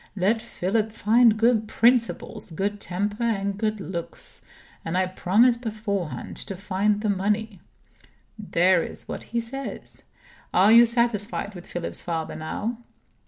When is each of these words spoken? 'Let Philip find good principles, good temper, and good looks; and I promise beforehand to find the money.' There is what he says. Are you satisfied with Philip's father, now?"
'Let 0.15 0.41
Philip 0.41 0.91
find 0.91 1.37
good 1.37 1.67
principles, 1.67 2.49
good 2.49 2.79
temper, 2.81 3.21
and 3.21 3.55
good 3.55 3.79
looks; 3.79 4.41
and 4.83 4.97
I 4.97 5.05
promise 5.05 5.57
beforehand 5.57 6.37
to 6.37 6.55
find 6.55 7.01
the 7.01 7.09
money.' 7.09 7.59
There 8.39 8.81
is 8.81 9.07
what 9.07 9.25
he 9.25 9.39
says. 9.39 10.01
Are 10.55 10.71
you 10.71 10.87
satisfied 10.87 11.53
with 11.53 11.67
Philip's 11.67 12.01
father, 12.01 12.35
now?" 12.35 12.77